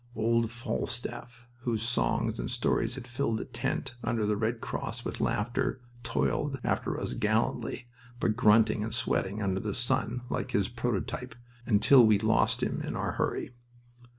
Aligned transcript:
(Old 0.15 0.49
"Falstaff," 0.49 1.45
whose 1.59 1.83
songs 1.83 2.39
and 2.39 2.49
stories 2.49 2.95
had 2.95 3.05
filled 3.05 3.37
the 3.37 3.45
tent 3.45 3.93
under 4.03 4.25
the 4.25 4.35
Red 4.35 4.59
Cross 4.59 5.05
with 5.05 5.21
laughter, 5.21 5.79
toiled 6.01 6.57
after 6.63 6.99
us 6.99 7.13
gallantly, 7.13 7.87
but 8.19 8.35
grunting 8.35 8.83
and 8.83 8.95
sweating 8.95 9.43
under 9.43 9.59
the 9.59 9.75
sun 9.75 10.23
like 10.27 10.53
his 10.53 10.69
prototype, 10.69 11.35
until 11.67 12.03
we 12.03 12.17
lost 12.17 12.63
him 12.63 12.81
in 12.81 12.95
our 12.95 13.11
hurry.) 13.11 13.51